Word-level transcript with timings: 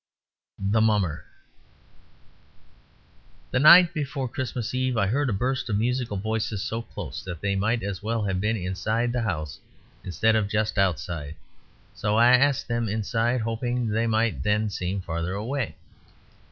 THE 0.57 0.81
MUMMER 0.81 1.23
The 3.51 3.59
night 3.59 3.93
before 3.93 4.27
Christmas 4.27 4.73
Eve 4.73 4.97
I 4.97 5.05
heard 5.05 5.29
a 5.29 5.31
burst 5.31 5.69
of 5.69 5.77
musical 5.77 6.17
voices 6.17 6.63
so 6.63 6.81
close 6.81 7.21
that 7.23 7.39
they 7.39 7.55
might 7.55 7.83
as 7.83 8.01
well 8.01 8.23
have 8.23 8.41
been 8.41 8.57
inside 8.57 9.13
the 9.13 9.21
house 9.21 9.59
instead 10.03 10.35
of 10.35 10.49
just 10.49 10.79
outside; 10.79 11.35
so 11.93 12.15
I 12.15 12.35
asked 12.35 12.67
them 12.67 12.89
inside, 12.89 13.41
hoping 13.41 13.89
that 13.89 13.93
they 13.93 14.07
might 14.07 14.41
then 14.41 14.71
seem 14.71 15.01
farther 15.01 15.33
away. 15.35 15.75